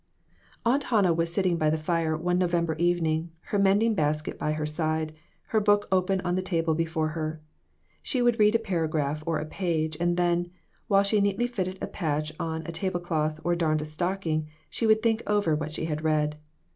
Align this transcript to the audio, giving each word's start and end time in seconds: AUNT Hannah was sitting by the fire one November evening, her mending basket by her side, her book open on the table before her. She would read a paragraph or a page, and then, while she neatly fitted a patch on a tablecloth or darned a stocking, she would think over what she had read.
AUNT 0.65 0.85
Hannah 0.85 1.13
was 1.13 1.31
sitting 1.31 1.57
by 1.57 1.69
the 1.69 1.77
fire 1.77 2.17
one 2.17 2.39
November 2.39 2.73
evening, 2.79 3.29
her 3.41 3.59
mending 3.59 3.93
basket 3.93 4.39
by 4.39 4.53
her 4.53 4.65
side, 4.65 5.13
her 5.49 5.59
book 5.59 5.87
open 5.91 6.21
on 6.21 6.33
the 6.33 6.41
table 6.41 6.73
before 6.73 7.09
her. 7.09 7.39
She 8.01 8.19
would 8.19 8.39
read 8.39 8.55
a 8.55 8.65
paragraph 8.65 9.21
or 9.27 9.37
a 9.37 9.45
page, 9.45 9.95
and 9.99 10.17
then, 10.17 10.49
while 10.87 11.03
she 11.03 11.21
neatly 11.21 11.45
fitted 11.45 11.77
a 11.83 11.87
patch 11.87 12.33
on 12.39 12.65
a 12.65 12.71
tablecloth 12.71 13.39
or 13.43 13.53
darned 13.55 13.83
a 13.83 13.85
stocking, 13.85 14.47
she 14.71 14.87
would 14.87 15.03
think 15.03 15.21
over 15.27 15.53
what 15.53 15.71
she 15.71 15.85
had 15.85 16.03
read. 16.03 16.39